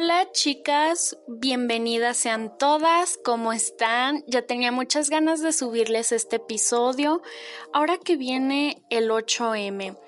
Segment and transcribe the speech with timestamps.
[0.00, 4.22] Hola chicas, bienvenidas sean todas, ¿cómo están?
[4.28, 7.20] Ya tenía muchas ganas de subirles este episodio,
[7.72, 9.98] ahora que viene el 8M.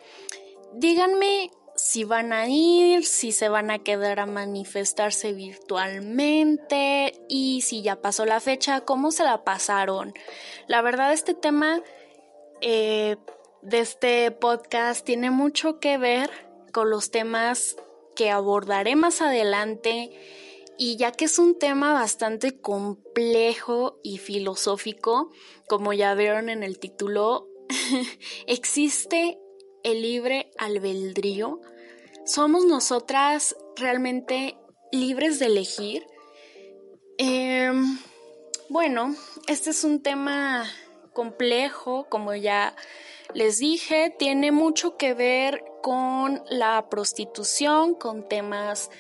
[0.75, 7.83] Díganme si van a ir, si se van a quedar a manifestarse virtualmente y si
[7.83, 10.15] ya pasó la fecha, cómo se la pasaron.
[10.69, 11.83] La verdad este tema
[12.61, 13.17] eh,
[13.63, 16.31] de este podcast tiene mucho que ver
[16.71, 17.77] con los temas
[18.15, 20.11] que abordaré más adelante
[20.79, 25.31] y ya que es un tema bastante complejo y filosófico,
[25.69, 27.49] como ya vieron en el título,
[28.47, 29.39] existe
[29.83, 31.61] el libre albedrío.
[32.25, 34.57] ¿Somos nosotras realmente
[34.91, 36.07] libres de elegir?
[37.19, 37.99] Em,
[38.71, 39.15] bueno,
[39.47, 40.65] este es un tema
[41.13, 42.75] complejo, como ya
[43.35, 48.91] les dije, tiene mucho que ver con la prostitución, con temas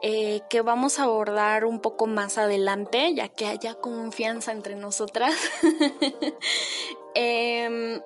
[0.00, 5.34] eh, que vamos a abordar un poco más adelante, ya que haya confianza entre nosotras.
[7.14, 8.00] Em,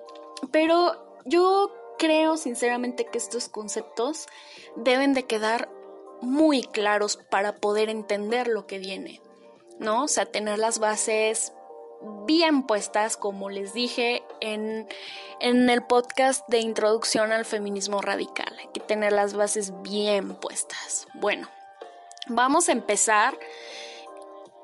[0.51, 4.27] pero yo creo sinceramente que estos conceptos
[4.75, 5.69] deben de quedar
[6.23, 9.21] muy claros para poder entender lo que viene,
[9.79, 10.05] ¿no?
[10.05, 11.53] O sea, tener las bases
[12.27, 14.89] bien puestas, como les dije en,
[15.41, 18.55] el podcast de introducción al feminismo radical.
[18.58, 21.06] Hay que tener las bases bien puestas.
[21.14, 21.48] Bueno,
[22.28, 23.39] vamos a empezar.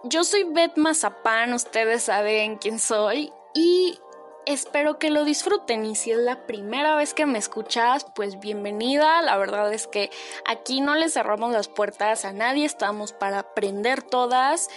[0.05, 3.98] Yo soy Beth Mazapán, ustedes saben quién soy y
[4.47, 9.20] espero que lo disfruten y si es la primera vez que me escuchas, pues bienvenida.
[9.22, 10.11] La verdad es que
[10.47, 14.70] aquí no le cerramos las puertas a nadie, estamos para aprender todas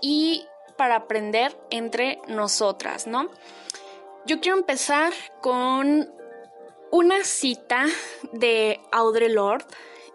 [0.00, 0.46] y
[0.76, 3.30] para aprender entre nosotras, ¿no?
[4.26, 6.10] Yo quiero empezar con
[6.90, 7.86] una cita
[8.32, 9.66] de Audre Lorde.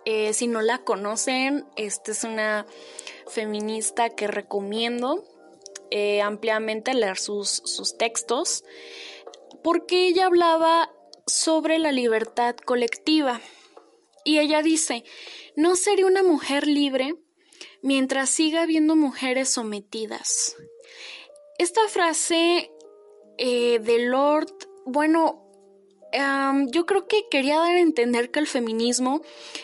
[0.05, 2.65] Eh, si no la conocen, esta es una
[3.27, 5.23] feminista que recomiendo
[5.91, 8.63] eh, ampliamente leer sus, sus textos,
[9.63, 10.91] porque ella hablaba
[11.27, 13.41] sobre la libertad colectiva.
[14.23, 15.03] Y ella dice,
[15.55, 17.15] no seré una mujer libre
[17.81, 20.55] mientras siga habiendo mujeres sometidas.
[21.57, 22.71] Esta frase
[23.37, 24.53] eh, de Lord,
[24.85, 25.45] bueno,
[26.71, 29.21] yo creo que quería dar a entender que el feminismo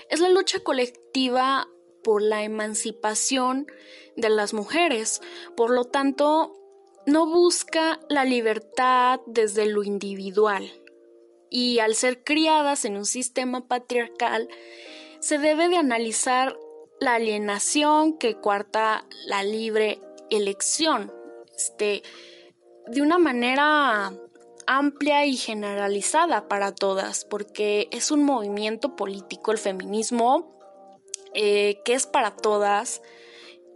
[0.10, 1.68] es la lucha colectiva
[2.04, 3.68] por la emancipación
[4.16, 5.22] de las mujeres.
[5.58, 6.54] Por lo tanto,
[7.06, 10.72] no busca la libertad desde lo individual.
[11.50, 14.50] Y al ser criadas en un sistema patriarcal,
[15.20, 16.58] se debe de analizar
[17.00, 21.14] la alienación que cuarta la libre elección.
[21.56, 22.04] Este,
[22.88, 24.14] de una manera
[24.68, 30.60] amplia y generalizada para todas, porque es un movimiento político, el feminismo,
[31.34, 33.02] eh, que es para todas,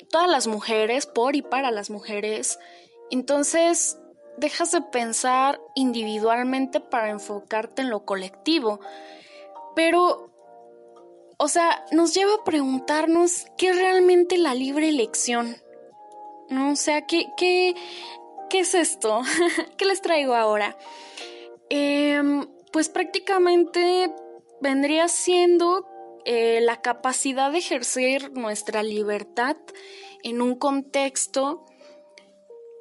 [0.09, 2.59] todas las mujeres, por y para las mujeres.
[3.11, 3.99] Entonces,
[4.37, 8.79] dejas de pensar individualmente para enfocarte en lo colectivo.
[9.75, 10.28] Pero
[11.41, 15.55] o sea, nos lleva a preguntarnos qué es realmente la libre elección.
[16.49, 16.73] ¿No?
[16.73, 17.75] O sea, ¿qué, qué,
[18.49, 19.21] qué es esto?
[19.77, 20.77] ¿Qué les traigo ahora?
[21.69, 24.13] Em, pues prácticamente
[24.59, 25.87] vendría siendo
[26.25, 29.55] eh, la capacidad de ejercer nuestra libertad
[30.23, 31.65] en un contexto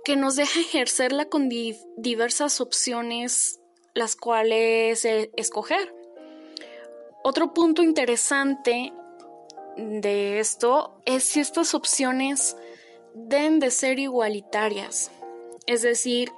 [0.04, 3.60] que nos deja ejercerla con diversas opciones
[3.94, 5.97] las cuales eh, escoger.
[7.22, 8.92] Otro punto interesante
[9.76, 12.56] de esto es si estas opciones
[13.14, 15.10] deben de ser igualitarias,
[15.66, 16.32] es decir,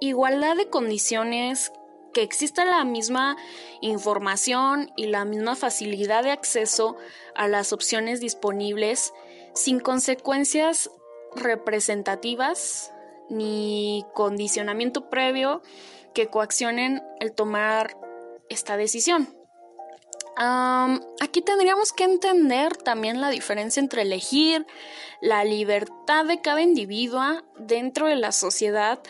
[0.00, 1.72] igualdad de condiciones,
[2.12, 3.36] que exista la misma
[3.80, 6.96] información y la misma facilidad de acceso
[7.34, 9.14] a las opciones disponibles
[9.54, 10.90] sin consecuencias
[11.34, 12.92] representativas
[13.30, 15.62] ni condicionamiento previo
[16.12, 17.96] que coaccionen el tomar
[18.50, 19.41] esta decisión
[20.36, 24.66] aquí tendríamos que entender también la diferencia entre elegir
[25.20, 27.22] la libertad de cada individuo
[27.58, 29.00] dentro de la sociedad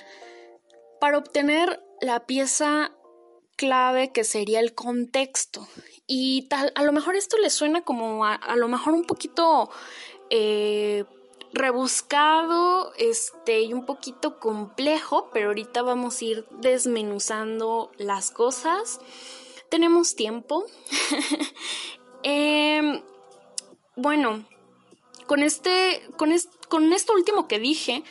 [1.01, 2.93] para obtener la pieza
[3.57, 5.67] clave que sería el contexto.
[6.07, 9.71] Y tal, a lo mejor esto le suena como a, lo mejor un poquito
[10.31, 11.05] eh,
[11.53, 19.01] rebuscado este, y un poquito complejo, pero ahorita vamos a ir desmenuzando las cosas
[19.73, 20.67] tenemos tiempo.
[22.25, 23.03] Em,
[23.97, 24.45] bueno,
[25.27, 26.31] con este, con,
[26.69, 28.05] con esto último que dije,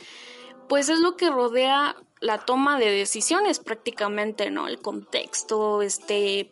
[0.68, 4.68] pues es lo que rodea la toma de decisiones prácticamente, ¿no?
[4.68, 6.52] El contexto, este,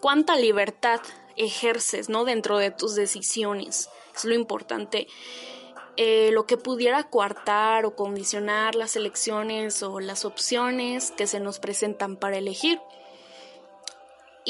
[0.00, 1.00] cuánta libertad
[1.36, 2.24] ejerces, ¿no?
[2.24, 3.88] Dentro de tus decisiones.
[4.14, 5.08] es lo importante.
[5.96, 11.58] Eh, lo que pudiera coartar o condicionar las elecciones o las opciones que se nos
[11.58, 12.78] presentan para elegir.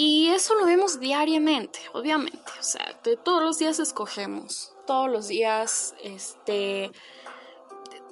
[0.03, 2.51] Y eso lo vemos diariamente, obviamente.
[2.59, 6.91] O sea, todos los días escogemos, todos los días, este,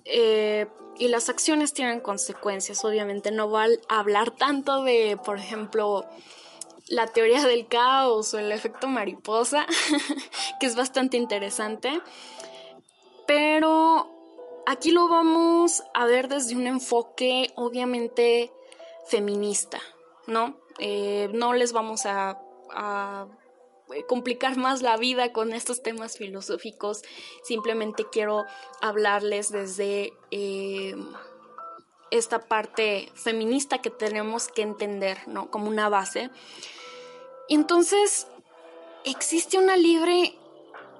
[0.04, 0.66] eh,
[0.98, 2.84] y las acciones tienen consecuencias.
[2.84, 6.04] Obviamente no va a hablar tanto de, por ejemplo,
[6.88, 9.66] la teoría del caos o el efecto mariposa,
[10.60, 12.02] que es bastante interesante.
[13.26, 14.10] Pero
[14.66, 18.52] aquí lo vamos a ver desde un enfoque obviamente
[19.06, 19.80] feminista,
[20.26, 20.67] ¿no?
[20.78, 22.38] Eh, no les vamos a,
[23.94, 27.02] eh, complicar más la vida con estos temas filosóficos,
[27.42, 28.44] simplemente quiero
[28.82, 30.94] hablarles desde eh,
[32.10, 35.50] esta parte feminista que tenemos que entender, ¿no?
[35.50, 36.30] Como una base.
[37.48, 38.26] Entonces,
[39.04, 40.34] existe una libre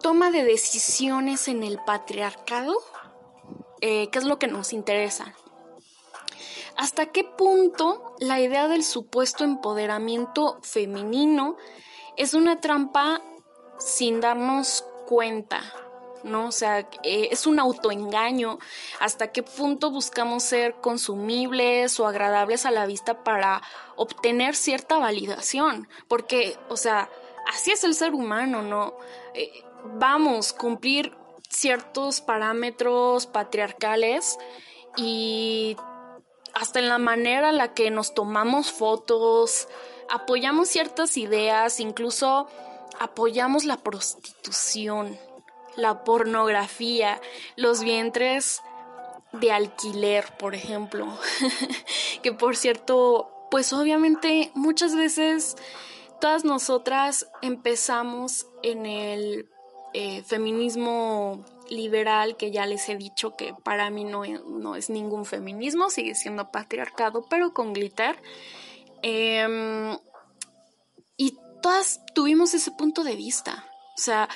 [0.01, 2.77] toma de decisiones en el patriarcado,
[3.81, 5.35] eh, ¿qué es lo que nos interesa?
[6.79, 11.57] ¿Hasta qué punto la idea del supuesto empoderamiento femenino
[12.17, 13.21] es una trampa
[13.81, 15.61] sin darnos cuenta?
[16.23, 16.47] ¿no?
[16.47, 18.61] O sea, eh, es un autoengaño.
[19.01, 23.61] ¿Hasta qué punto buscamos ser consumibles o agradables a la vista para
[23.97, 25.89] obtener cierta validación?
[26.07, 27.11] Porque, o sea,
[27.49, 28.95] así es el ser humano, ¿no?
[29.35, 29.65] Eh,
[29.95, 31.17] vamos, cumplir
[31.49, 34.39] ciertos parámetros patriarcales
[34.97, 35.77] y
[36.55, 39.69] hasta en la manera en la que nos tomamos fotos,
[40.09, 42.49] apoyamos ciertas ideas, incluso
[42.99, 45.19] apoyamos la prostitución,
[45.77, 47.21] la pornografía,
[47.57, 48.63] los vientres
[49.33, 51.07] de alquiler, por ejemplo,
[52.23, 55.57] que por cierto, pues obviamente muchas veces
[56.21, 59.49] todas nosotras empezamos en el
[59.95, 65.25] eh, feminismo liberal, que ya les he dicho que para mí no, no, es ningún
[65.25, 68.21] feminismo, sigue siendo patriarcado, pero con glitter.
[69.03, 69.97] Em,
[71.17, 73.65] y todas tuvimos ese punto de vista.
[73.97, 74.29] O sea,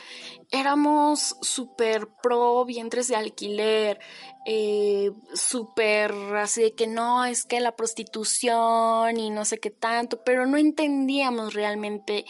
[0.50, 4.00] éramos súper pro vientres de alquiler,
[4.44, 10.25] eh, súper así de que no, es que la prostitución y no sé qué tanto,
[10.25, 12.25] pero no entendíamos realmente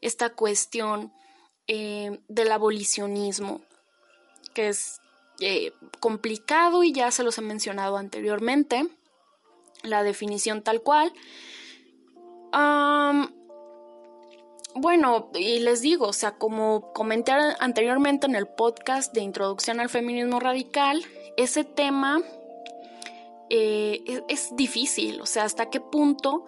[0.00, 1.12] esta cuestión
[1.66, 3.60] eh, del abolicionismo,
[4.54, 5.00] que es
[5.40, 8.88] eh, complicado y ya se los he mencionado anteriormente,
[9.82, 11.12] la definición tal cual.
[14.74, 19.88] bueno, y les digo, o sea, como comenté anteriormente en el podcast de Introducción al
[19.88, 21.04] Feminismo Radical,
[21.36, 22.20] ese tema
[23.50, 26.46] eh, es, es difícil, o sea, hasta qué punto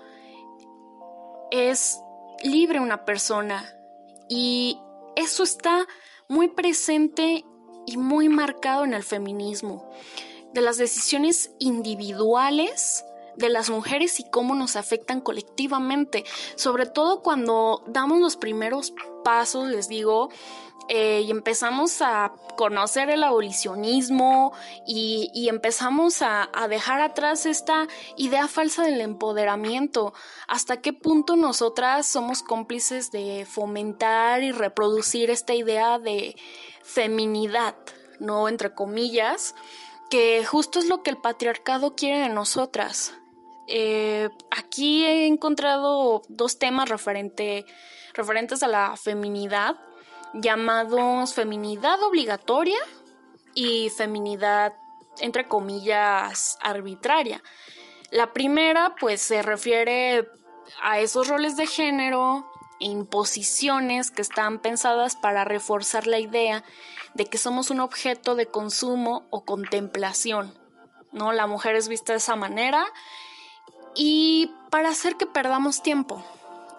[1.51, 2.01] es
[2.43, 3.77] libre una persona
[4.29, 4.79] y
[5.17, 5.87] eso está
[6.29, 7.45] muy presente
[7.87, 9.91] y muy marcado en el feminismo,
[10.53, 13.05] de las decisiones individuales
[13.37, 16.25] de las mujeres y cómo nos afectan colectivamente,
[16.57, 18.93] sobre todo cuando damos los primeros
[19.23, 20.31] pasos, les digo,
[20.93, 24.53] eh, y empezamos a conocer el abolicionismo
[24.85, 27.87] y, empezamos a, a, dejar atrás esta
[28.17, 30.13] idea falsa del empoderamiento.
[30.49, 36.35] ¿Hasta qué punto nosotras somos cómplices de fomentar y reproducir esta idea de
[36.83, 37.77] feminidad,
[38.19, 39.55] no entre comillas,
[40.11, 43.15] que justo es lo que el patriarcado quiere de nosotras?
[43.73, 47.65] Eh, aquí he encontrado dos temas referente,
[48.15, 49.77] referentes a la feminidad
[50.33, 52.79] llamados feminidad obligatoria
[53.55, 54.75] y feminidad
[55.21, 57.43] entre comillas arbitraria.
[58.11, 60.29] La primera pues se refiere
[60.83, 62.51] a esos roles de género
[62.81, 66.65] e imposiciones que están pensadas para reforzar la idea
[67.15, 70.59] de que somos un objeto de consumo o contemplación.
[71.13, 71.33] ¿No?
[71.33, 72.87] La mujer es vista de esa manera
[73.95, 76.23] y para hacer que perdamos tiempo,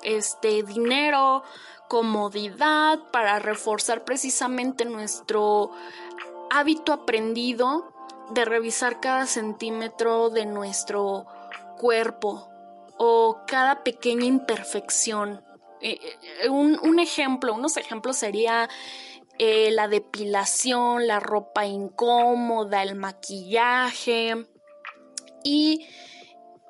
[0.03, 1.43] este dinero,
[1.87, 5.71] comodidad para reforzar precisamente nuestro
[6.49, 7.93] hábito aprendido
[8.31, 11.25] de revisar cada centímetro de nuestro
[11.77, 12.47] cuerpo
[12.97, 15.43] o cada pequeña imperfección.
[15.81, 15.99] Eh,
[16.43, 18.69] eh, un, ejemplo, unos ejemplos sería
[19.39, 24.45] eh, la depilación, la ropa incómoda, el maquillaje
[25.43, 25.87] y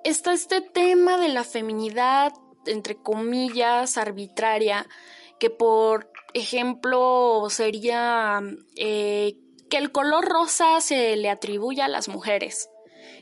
[0.03, 2.33] está este tema de la feminidad
[2.65, 4.87] entre comillas, arbitraria,
[5.39, 8.41] que por ejemplo sería
[8.75, 9.37] eh,
[9.69, 12.69] que el color rosa se le atribuya a las mujeres.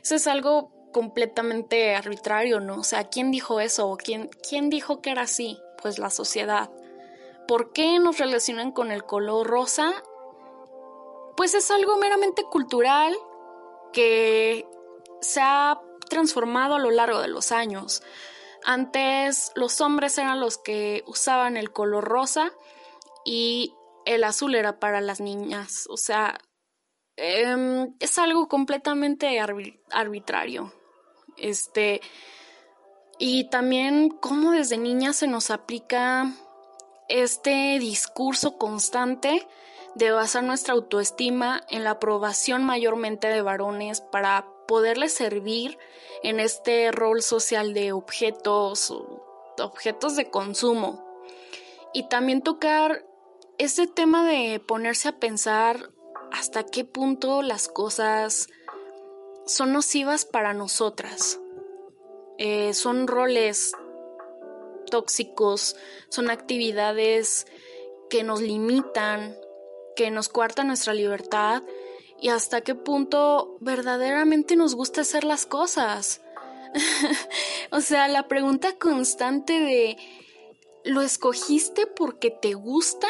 [0.02, 2.80] Eso es algo completamente arbitrario, ¿no?
[2.80, 3.96] O sea, ¿quién dijo eso?
[3.96, 5.58] ¿Quién, quién dijo que era así?
[5.80, 6.70] Pues la sociedad.
[7.48, 9.90] por qué nos relacionan con el color rosa,
[11.36, 13.12] pues es algo meramente cultural
[13.92, 14.68] que
[15.20, 18.02] se ha transformado a lo largo de los años.
[18.62, 22.52] Antes los hombres eran los que usaban el color rosa
[23.24, 23.74] y
[24.04, 25.86] el azul era para las niñas.
[25.88, 26.38] O sea,
[27.16, 30.74] em, es algo completamente arbitrario.
[31.38, 32.02] Este.
[33.18, 36.32] Y también cómo desde niñas se nos aplica
[37.08, 39.46] este discurso constante
[39.94, 45.78] de basar nuestra autoestima en la aprobación mayormente de varones para poderles servir
[46.22, 48.96] en este rol social de objetos,
[49.58, 51.04] objetos de consumo.
[51.92, 53.04] Y también tocar
[53.58, 55.90] ese tema de ponerse a pensar
[56.30, 58.46] hasta qué punto las cosas
[59.44, 61.40] son nocivas para nosotras.
[62.38, 63.72] Eh, son roles
[64.88, 65.74] tóxicos,
[66.10, 67.48] son actividades
[68.08, 69.36] que nos limitan,
[69.96, 71.64] que nos cuartan nuestra libertad
[72.20, 76.20] y hasta qué punto verdaderamente nos gusta hacer las cosas.
[77.72, 79.96] o sea, la pregunta constante de
[80.84, 83.08] ¿lo escogiste porque te gusta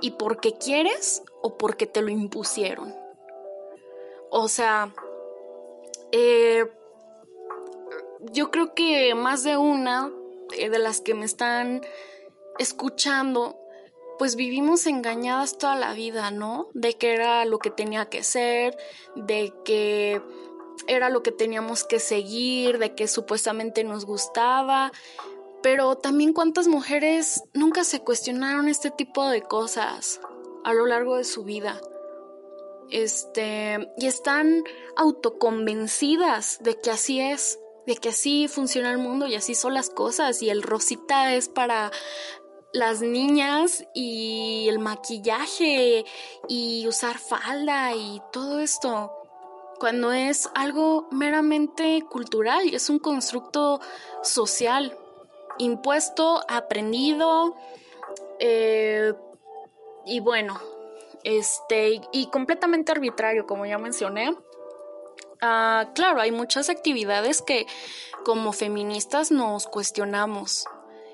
[0.00, 2.94] y porque quieres o porque te lo impusieron?
[4.30, 4.92] O sea,
[6.12, 6.66] eh,
[8.32, 10.12] yo creo que más de una
[10.56, 11.82] eh, de las que me están
[12.58, 13.58] escuchando
[14.18, 16.68] pues vivimos engañadas toda la vida, ¿no?
[16.74, 18.76] De que era lo que tenía que ser,
[19.14, 20.20] de que
[20.86, 24.92] era lo que teníamos que seguir, de que supuestamente nos gustaba,
[25.62, 30.20] pero también cuántas mujeres nunca se cuestionaron este tipo de cosas
[30.64, 31.80] a lo largo de su vida.
[32.90, 34.64] Este, y están
[34.96, 39.90] autoconvencidas de que así es, de que así funciona el mundo y así son las
[39.90, 41.90] cosas y el rosita es para
[42.72, 46.04] las niñas y el maquillaje
[46.48, 49.12] y usar falda y todo esto,
[49.78, 53.80] cuando es algo meramente cultural y es un constructo
[54.22, 54.96] social,
[55.58, 57.56] impuesto, aprendido
[58.38, 59.14] eh,
[60.04, 60.60] y bueno,
[61.24, 64.36] este y completamente arbitrario, como ya mencioné.
[65.40, 67.66] Ah, claro, hay muchas actividades que
[68.24, 70.66] como feministas nos cuestionamos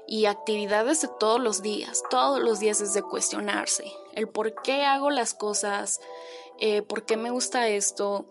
[0.07, 2.03] y actividades de todos los días.
[2.11, 3.85] Todos los días es de cuestionarse
[4.15, 6.01] el por qué hago las cosas,
[6.59, 8.31] eh, por qué me gusta esto,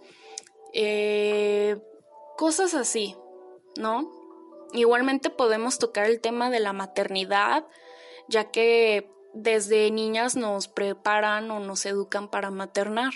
[0.74, 1.82] eh,
[2.38, 3.16] cosas así,
[3.78, 4.10] ¿no?
[4.72, 7.68] Igualmente podemos tocar el tema de la maternidad,
[8.28, 13.14] ya que desde niñas nos preparan o nos educan para maternar.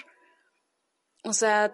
[1.23, 1.73] O sea,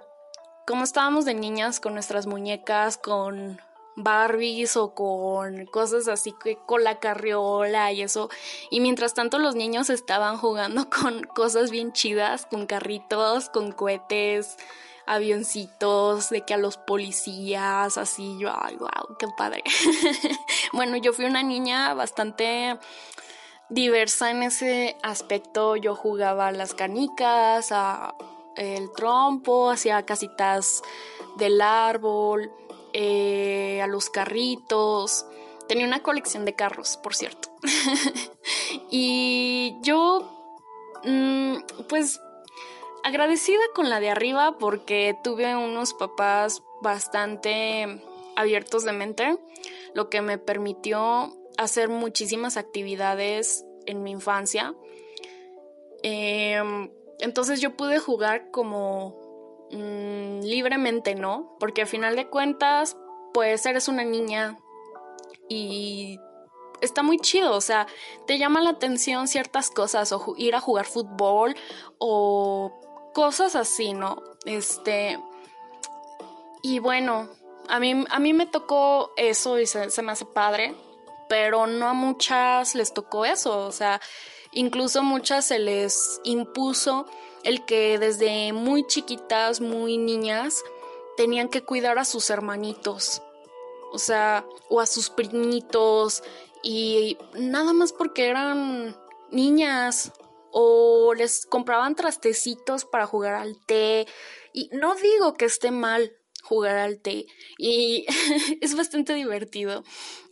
[0.66, 3.60] como estábamos de niñas con nuestras muñecas, con
[3.96, 8.30] Barbies o con cosas así que con la carriola y eso.
[8.70, 14.58] Y mientras tanto los niños estaban jugando con cosas bien chidas, con carritos, con cohetes,
[15.06, 19.64] avioncitos, de que a los policías, así, yo, ay, wow, qué padre.
[20.74, 22.78] bueno, yo fui una niña bastante
[23.70, 25.76] diversa en ese aspecto.
[25.76, 28.16] Yo jugaba a las canicas, a
[28.56, 30.84] el trompo, hacía casitas
[31.38, 32.52] del árbol
[32.94, 35.26] eh, a los carritos.
[35.68, 37.50] Tenía una colección de carros, por cierto.
[38.92, 40.30] y yo,
[41.04, 41.58] mm,
[41.90, 42.20] pues,
[43.04, 48.02] agradecida con la de arriba porque tuve unos papás bastante
[48.36, 49.38] abiertos de mente,
[49.94, 54.76] lo que me permitió hacer muchísimas actividades en mi infancia.
[56.02, 59.23] Em, entonces yo pude jugar como
[59.74, 61.56] Mm, libremente, ¿no?
[61.60, 62.96] Porque al final de cuentas,
[63.34, 64.60] pues eres una niña
[65.50, 66.20] y
[66.82, 67.88] está muy chido, o sea,
[68.28, 71.56] te llama la atención ciertas cosas o ir a jugar fútbol
[71.98, 74.22] o cosas así, ¿no?
[74.46, 75.20] Este
[76.62, 77.30] y bueno,
[77.68, 80.76] a mí, a mí me tocó eso y se, se me hace padre,
[81.30, 84.00] pero no a muchas les tocó eso, o sea,
[84.52, 87.08] incluso muchas se les impuso
[87.44, 90.64] el que desde muy chiquitas, muy niñas,
[91.18, 93.22] tenían que cuidar a sus hermanitos,
[93.92, 96.24] o sea, o a sus primitos,
[96.64, 98.96] y nada más porque eran
[99.30, 100.14] niñas,
[100.52, 104.08] o les compraban trastecitos para jugar al té,
[104.54, 108.06] y no digo que esté mal jugar al té, y
[108.62, 109.84] es bastante divertido.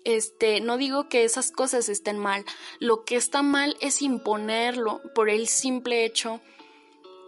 [0.03, 2.43] Este, no digo que esas cosas estén mal,
[2.79, 6.41] lo que está mal es imponerlo por el simple hecho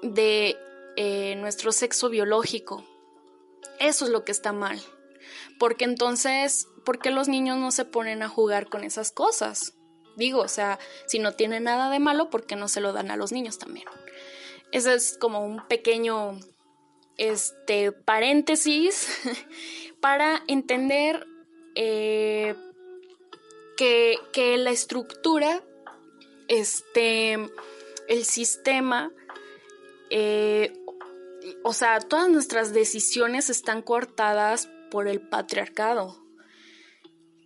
[0.04, 0.58] de
[0.96, 2.86] eh, nuestro sexo biológico.
[3.80, 4.80] Eso es lo que está mal.
[5.58, 9.74] Porque entonces, ¿por qué los niños no se ponen a jugar con esas cosas?
[10.16, 13.10] Digo, o sea, si no tiene nada de malo, ¿por qué no se lo dan
[13.10, 13.88] a los niños también?
[14.72, 16.40] Ese es como un pequeño
[17.18, 19.08] este paréntesis
[20.02, 21.26] para entender
[21.76, 22.56] eh,
[23.78, 25.64] que, que, la estructura,
[26.48, 27.34] este,
[28.08, 29.12] el sistema,
[30.16, 30.72] eh,
[31.64, 36.24] o sea, todas nuestras decisiones están cortadas por el patriarcado.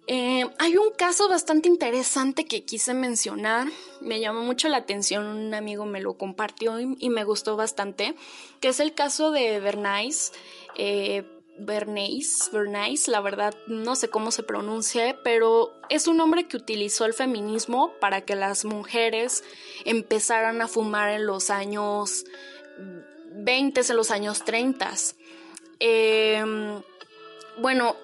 [0.08, 3.68] Eh, hay un caso bastante interesante que quise mencionar,
[4.02, 8.16] me llamó mucho la atención, un amigo me lo compartió y, me gustó bastante,
[8.60, 10.34] que es el caso de Bernays.
[10.76, 11.26] Eh,
[11.60, 17.06] Bernays, Bernays, la verdad no sé cómo se pronuncia, pero es un hombre que utilizó
[17.06, 19.44] el feminismo para que las mujeres
[19.86, 22.26] empezaran a fumar en los años
[22.78, 24.92] 20, en los años 30.
[25.80, 26.82] Em,
[27.60, 27.96] bueno,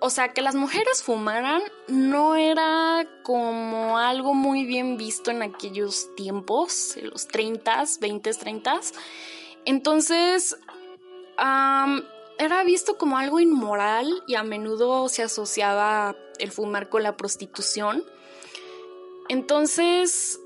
[0.00, 6.12] o sea, que las mujeres fumaran no era como algo muy bien visto en aquellos
[6.16, 8.80] tiempos, en los 30, 20, 30.
[9.64, 10.56] Entonces,
[11.36, 18.04] era visto como algo inmoral y a menudo se asociaba el fumar con la prostitución.
[19.28, 20.40] Entonces,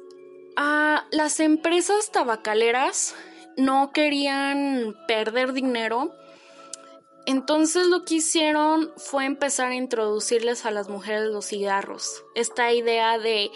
[0.56, 3.14] las empresas tabacaleras
[3.56, 6.12] no querían perder dinero
[7.26, 12.24] entonces lo que hicieron fue empezar a introducirles a las mujeres los cigarros.
[12.36, 13.50] Esta idea de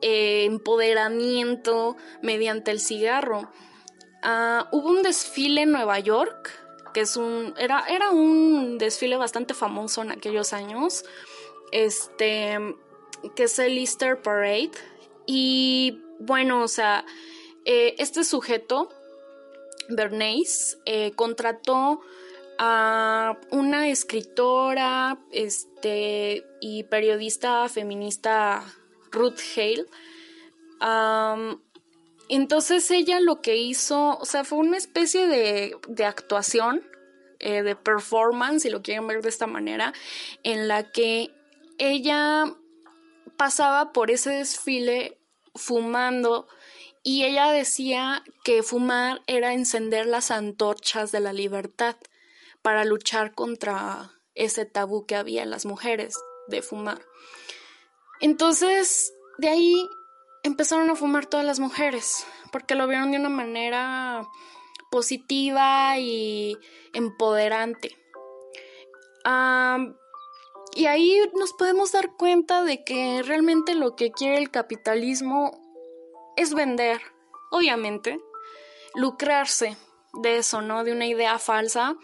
[0.00, 3.52] eh, empoderamiento mediante el cigarro.
[4.22, 6.50] Ah, hubo un desfile en Nueva York,
[6.94, 7.52] que es un.
[7.58, 11.04] Era, era un desfile bastante famoso en aquellos años.
[11.72, 12.58] Este.
[13.36, 14.72] que es el Easter Parade.
[15.26, 17.04] Y bueno, o sea,
[17.64, 18.88] eh, este sujeto,
[19.88, 22.00] Bernays, eh, contrató
[22.58, 28.62] a una escritora este, y periodista feminista
[29.10, 29.86] Ruth Hale.
[32.28, 36.82] entonces ella lo que hizo, o sea, fue una especie de, de actuación,
[37.40, 39.92] eh, de performance, si lo quieren ver de esta manera,
[40.44, 41.30] en la que
[41.78, 42.54] ella
[43.36, 45.18] pasaba por ese desfile
[45.54, 46.46] fumando
[47.02, 51.96] y ella decía que fumar era encender las antorchas de la libertad
[52.62, 56.16] para luchar contra ese tabú que había en las mujeres
[56.48, 57.04] de fumar.
[58.20, 59.88] Entonces, de ahí
[60.42, 64.26] empezaron a fumar todas las mujeres, porque lo vieron de una manera
[64.90, 66.56] positiva y
[66.92, 67.98] empoderante.
[70.74, 75.60] Y ahí nos podemos dar cuenta de que realmente lo que quiere el capitalismo
[76.36, 77.00] es vender,
[77.50, 78.20] obviamente,
[78.94, 79.76] lucrarse
[80.14, 80.84] de eso, ¿no?
[80.84, 81.96] De una idea falsa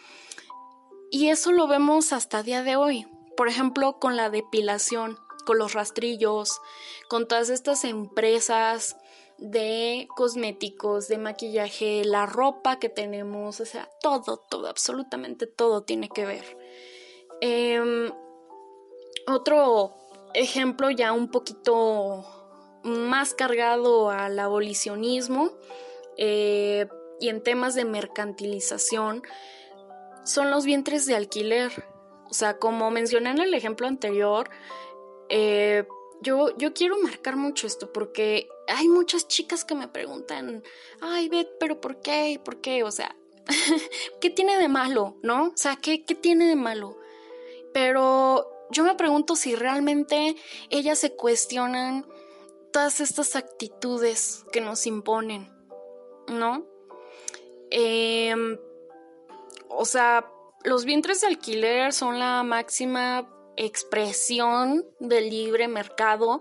[1.10, 3.06] y eso lo vemos hasta día de hoy.
[3.36, 6.60] Por ejemplo, con la depilación, con los rastrillos,
[7.08, 8.96] con todas estas empresas
[9.38, 16.08] de cosméticos, de maquillaje, la ropa que tenemos, o sea, todo, todo, absolutamente todo tiene
[16.08, 16.58] que ver.
[17.40, 18.12] Em,
[19.26, 19.96] otro
[20.34, 22.24] ejemplo ya un poquito
[22.82, 25.52] más cargado al abolicionismo
[26.16, 26.86] eh,
[27.18, 29.22] y en temas de mercantilización
[30.24, 31.84] son los vientres de alquiler.
[32.30, 34.48] O sea, como mencioné en el ejemplo anterior,
[35.28, 35.84] eh,
[36.22, 40.62] yo, yo quiero marcar mucho esto porque hay muchas chicas que me preguntan,
[41.00, 42.40] ay, Beth, pero ¿por qué?
[42.42, 42.84] ¿Por qué?
[42.84, 43.16] O sea,
[44.20, 45.16] ¿qué tiene de malo?
[45.22, 45.48] ¿No?
[45.48, 46.98] O sea, ¿qué, ¿qué tiene de malo?
[47.72, 50.36] Pero yo me pregunto si realmente
[50.70, 52.06] ellas se cuestionan
[52.72, 55.50] todas estas actitudes que nos imponen,
[56.28, 56.66] ¿no?
[57.70, 58.34] Eh,
[59.68, 60.30] o sea,
[60.64, 66.40] los vientres de alquiler son la máxima expresión del libre mercado,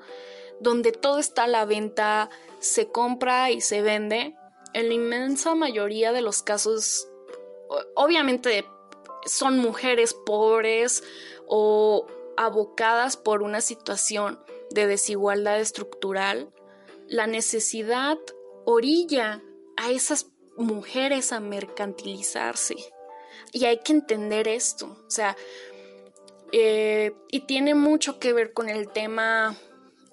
[0.59, 4.35] donde todo está a la venta, se compra y se vende.
[4.73, 7.07] En la inmensa mayoría de los casos,
[7.95, 8.65] obviamente
[9.25, 11.03] son mujeres pobres
[11.47, 12.05] o
[12.39, 14.39] abocadas por una situación
[14.71, 16.53] de desigualdad estructural.
[17.05, 18.17] La necesidad
[18.63, 19.43] orilla
[19.75, 22.77] a esas mujeres a mercantilizarse.
[23.51, 25.35] Y hay que entender esto, o sea,
[26.53, 29.57] eh, y tiene mucho que ver con el tema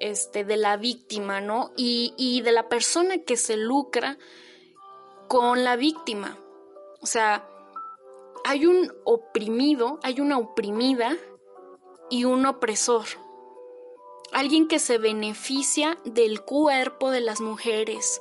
[0.00, 1.72] este, de la víctima, ¿no?
[1.76, 4.18] Y, y de la persona que se lucra
[5.28, 6.38] con la víctima.
[7.00, 7.48] O sea,
[8.44, 11.16] hay un oprimido, hay una oprimida
[12.10, 13.06] y un opresor.
[14.32, 18.20] Alguien que se beneficia del cuerpo de las mujeres.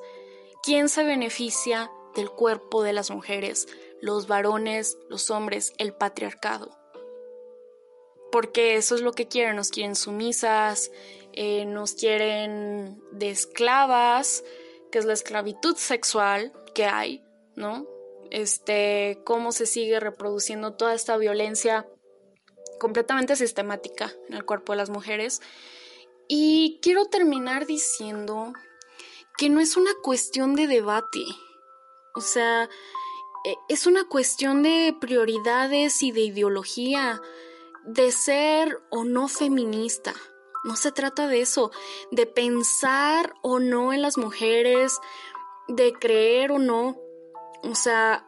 [0.64, 3.68] ¿Quién se beneficia del cuerpo de las mujeres?
[4.06, 6.78] los varones, los hombres, el patriarcado.
[8.32, 10.92] Porque eso es lo que quieren, nos quieren sumisas,
[11.34, 14.44] eh, nos quieren de esclavas,
[14.92, 17.24] que es la esclavitud sexual que hay,
[17.56, 17.88] ¿no?
[18.30, 21.88] Este, cómo se sigue reproduciendo toda esta violencia
[22.80, 25.42] completamente sistemática en el cuerpo de las mujeres.
[26.28, 28.54] Y quiero terminar diciendo
[29.38, 31.26] que no es una cuestión de debate,
[32.16, 32.70] o sea,
[33.46, 37.22] e, es una cuestión de prioridades y de ideología,
[37.86, 40.14] de ser o no feminista.
[40.64, 41.72] No se trata de eso,
[42.10, 45.00] de pensar o no en las mujeres,
[45.68, 46.98] de creer o no.
[47.62, 48.26] O sea,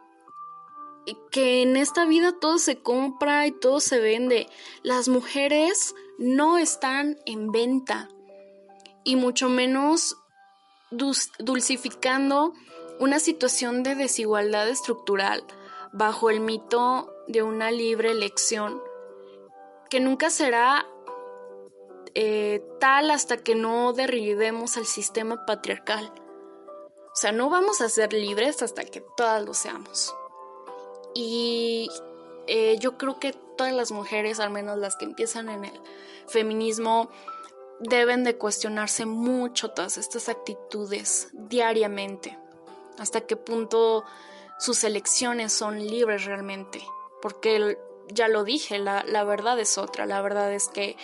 [1.30, 4.48] que en esta vida todo se compra y todo se vende.
[4.82, 8.08] Las mujeres no están en venta
[9.04, 10.16] y mucho menos
[10.90, 12.52] dulcificando
[12.98, 15.44] una situación de desigualdad estructural
[15.92, 18.82] bajo el mito de una libre elección
[19.88, 20.86] que nunca será
[22.14, 26.12] eh, tal hasta que no derribemos el sistema patriarcal.
[27.12, 30.14] O sea, no vamos a ser libres hasta que todas lo seamos.
[31.14, 31.90] Y
[32.46, 35.80] eh, yo creo que todas las mujeres, al menos las que empiezan en el
[36.26, 37.10] feminismo,
[37.80, 42.38] deben de cuestionarse mucho todas estas actitudes diariamente.
[42.98, 44.04] Hasta qué punto
[44.58, 46.82] sus elecciones son libres realmente.
[47.22, 50.06] Porque ya lo dije, la, la verdad es otra.
[50.06, 50.96] La verdad es que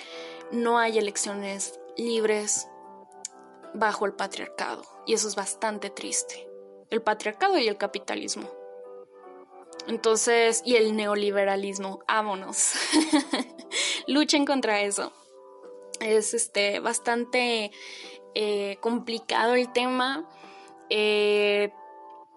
[0.50, 2.68] no hay elecciones libres
[3.74, 4.82] bajo el patriarcado.
[5.06, 6.48] Y eso es bastante triste.
[6.90, 8.50] El patriarcado y el capitalismo.
[9.86, 12.72] Entonces, y el neoliberalismo, vámonos.
[14.06, 15.12] Luchen contra eso.
[16.00, 17.70] Es este bastante
[18.34, 20.28] eh, complicado el tema.
[20.90, 21.72] Eh,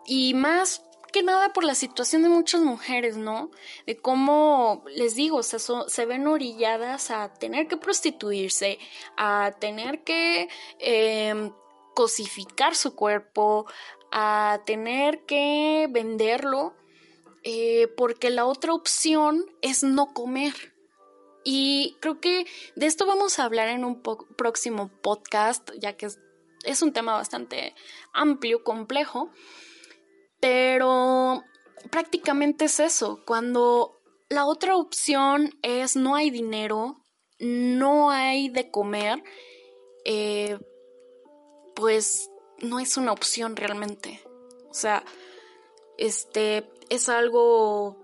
[0.06, 3.50] y más que nada por la situación de muchas mujeres, ¿no?
[3.86, 8.78] De cómo, les digo, se, se ven orilladas a tener que prostituirse,
[9.16, 11.52] a tener que em,
[11.96, 13.66] cosificar su cuerpo,
[14.12, 16.76] a tener que venderlo
[17.50, 20.54] eh, porque la otra opción es no comer.
[21.46, 26.08] Y creo que de esto vamos a hablar en un próximo podcast, ya que
[26.66, 27.74] es, un tema bastante
[28.12, 29.32] amplio, complejo,
[30.42, 31.42] pero
[31.90, 36.98] prácticamente es eso, cuando la otra opción es no hay dinero,
[37.40, 39.24] no hay de comer,
[40.04, 40.60] eh,
[41.78, 42.30] pues
[42.60, 44.22] no es una opción realmente.
[44.70, 45.06] O sea,
[45.98, 47.98] este, es algo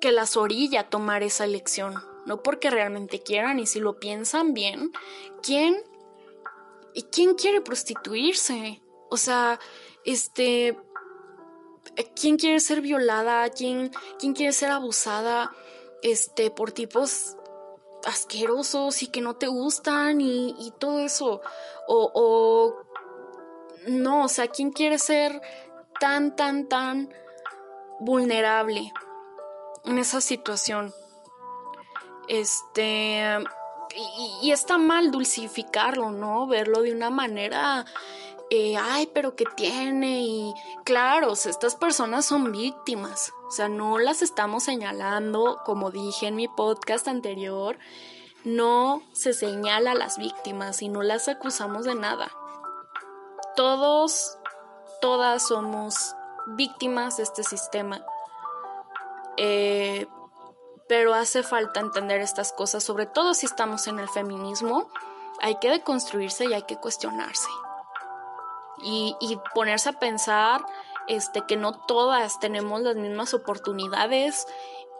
[0.00, 1.94] que las orilla tomar esa elección,
[2.26, 4.92] no porque realmente quieran y si lo piensan bien,
[5.42, 5.76] ¿quién
[6.94, 8.82] y quién quiere prostituirse?
[9.10, 9.58] O sea,
[10.04, 10.76] este
[12.14, 15.50] quién quiere ser violada, quién quién quiere ser abusada
[16.02, 17.36] este por tipos
[18.04, 21.40] asquerosos y que no te gustan y, y todo eso
[21.88, 22.88] o, o
[23.88, 25.40] no, o sea, quién quiere ser
[26.00, 27.12] tan tan tan
[28.00, 28.92] vulnerable
[29.84, 30.92] en esa situación.
[32.28, 33.38] Este,
[34.42, 36.46] y, está mal dulcificarlo, ¿no?
[36.46, 37.86] Verlo de una manera,
[38.50, 40.22] eh, ay, pero ¿qué tiene?
[40.22, 46.36] Y claro, estas personas son víctimas, o sea, no las estamos señalando, como dije en
[46.36, 47.78] mi podcast anterior,
[48.44, 52.30] no se señala a las víctimas y no las acusamos de nada.
[53.56, 54.37] Todos,
[55.00, 56.14] todas somos
[56.46, 58.04] víctimas de este sistema.
[59.36, 60.06] Eh,
[60.88, 64.88] pero hace falta entender estas cosas, sobre todo si estamos en el feminismo,
[65.40, 67.48] hay que deconstruirse y hay que cuestionarse.
[68.80, 69.16] Y,
[69.54, 70.64] ponerse a pensar
[71.08, 74.46] este, que no todas tenemos las mismas oportunidades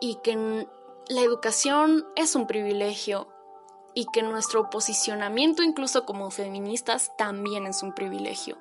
[0.00, 0.66] y que
[1.08, 3.28] la educación es un privilegio
[3.94, 8.58] y que nuestro posicionamiento incluso como feministas también es un privilegio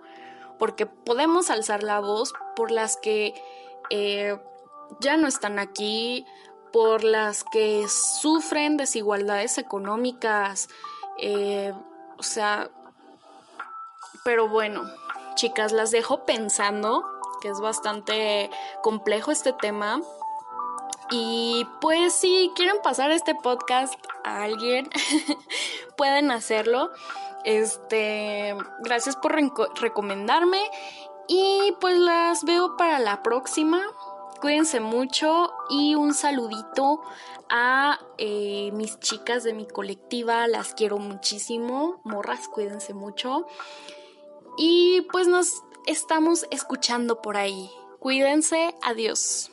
[0.58, 3.34] porque podemos alzar la voz por las que
[3.89, 4.39] eh,
[5.00, 6.26] ya no están aquí,
[6.72, 10.70] por las que sufren desigualdades económicas,
[11.20, 11.74] eh,
[12.17, 12.70] o sea,
[14.24, 14.84] pero bueno,
[15.36, 17.06] chicas, las dejo pensando,
[17.41, 18.50] que es bastante
[18.82, 20.02] complejo este tema.
[21.10, 23.93] Y pues si quieren pasar este podcast
[24.26, 24.89] a alguien,
[25.98, 26.91] pueden hacerlo.
[27.43, 29.36] Este, gracias por
[29.80, 30.62] recomendarme
[31.28, 33.82] y pues las veo para la próxima.
[34.41, 37.02] Cuídense mucho y un saludito
[37.50, 40.47] a eh, mis chicas de mi colectiva.
[40.47, 42.02] Las quiero muchísimo.
[42.04, 43.47] Morras, cuídense mucho.
[44.58, 47.69] Y pues nos estamos escuchando por ahí.
[48.00, 48.76] Cuídense.
[48.84, 49.52] Adiós.